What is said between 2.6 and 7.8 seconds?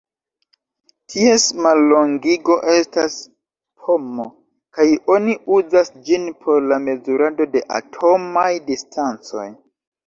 estas pm kaj oni uzas ĝin por la mezurado de